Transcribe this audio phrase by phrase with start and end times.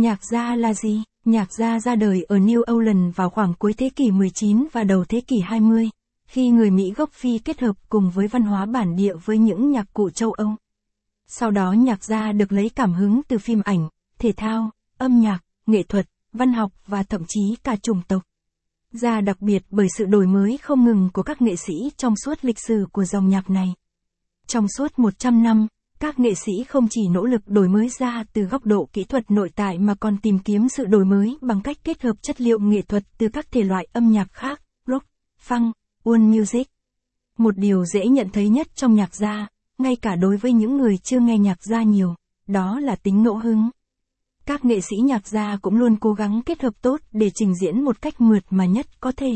[0.00, 1.02] Nhạc gia là gì?
[1.24, 5.04] Nhạc gia ra đời ở New Orleans vào khoảng cuối thế kỷ 19 và đầu
[5.04, 5.90] thế kỷ 20,
[6.26, 9.70] khi người Mỹ gốc Phi kết hợp cùng với văn hóa bản địa với những
[9.70, 10.54] nhạc cụ châu Âu.
[11.26, 15.38] Sau đó nhạc gia được lấy cảm hứng từ phim ảnh, thể thao, âm nhạc,
[15.66, 18.22] nghệ thuật, văn học và thậm chí cả chủng tộc.
[18.92, 22.44] Gia đặc biệt bởi sự đổi mới không ngừng của các nghệ sĩ trong suốt
[22.44, 23.74] lịch sử của dòng nhạc này.
[24.46, 25.66] Trong suốt 100 năm,
[26.00, 29.30] các nghệ sĩ không chỉ nỗ lực đổi mới ra từ góc độ kỹ thuật
[29.30, 32.58] nội tại mà còn tìm kiếm sự đổi mới bằng cách kết hợp chất liệu
[32.58, 35.06] nghệ thuật từ các thể loại âm nhạc khác, rock,
[35.48, 35.72] funk,
[36.04, 36.68] world music.
[37.38, 40.98] Một điều dễ nhận thấy nhất trong nhạc gia, ngay cả đối với những người
[40.98, 42.14] chưa nghe nhạc gia nhiều,
[42.46, 43.70] đó là tính ngẫu hứng.
[44.46, 47.84] Các nghệ sĩ nhạc gia cũng luôn cố gắng kết hợp tốt để trình diễn
[47.84, 49.32] một cách mượt mà nhất có thể.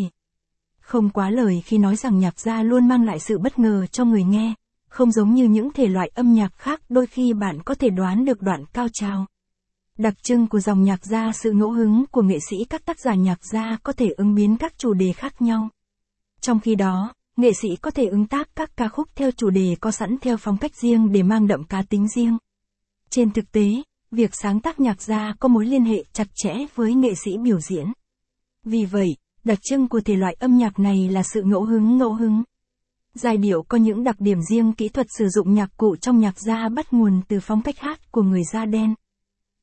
[0.80, 4.04] Không quá lời khi nói rằng nhạc gia luôn mang lại sự bất ngờ cho
[4.04, 4.54] người nghe,
[4.94, 8.24] không giống như những thể loại âm nhạc khác đôi khi bạn có thể đoán
[8.24, 9.26] được đoạn cao trào.
[9.98, 13.14] Đặc trưng của dòng nhạc gia sự ngẫu hứng của nghệ sĩ các tác giả
[13.14, 15.68] nhạc gia có thể ứng biến các chủ đề khác nhau.
[16.40, 19.76] Trong khi đó, nghệ sĩ có thể ứng tác các ca khúc theo chủ đề
[19.80, 22.38] có sẵn theo phong cách riêng để mang đậm cá tính riêng.
[23.10, 23.66] Trên thực tế,
[24.10, 27.60] việc sáng tác nhạc gia có mối liên hệ chặt chẽ với nghệ sĩ biểu
[27.60, 27.92] diễn.
[28.64, 32.14] Vì vậy, đặc trưng của thể loại âm nhạc này là sự ngẫu hứng ngẫu
[32.14, 32.42] hứng.
[33.14, 36.40] Giai điệu có những đặc điểm riêng kỹ thuật sử dụng nhạc cụ trong nhạc
[36.40, 38.94] gia bắt nguồn từ phong cách hát của người da đen.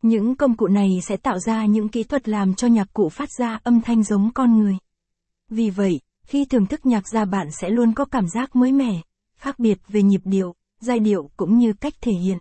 [0.01, 3.29] Những công cụ này sẽ tạo ra những kỹ thuật làm cho nhạc cụ phát
[3.39, 4.77] ra âm thanh giống con người.
[5.49, 9.01] Vì vậy, khi thưởng thức nhạc gia bạn sẽ luôn có cảm giác mới mẻ,
[9.37, 12.37] khác biệt về nhịp điệu, giai điệu cũng như cách thể hiện.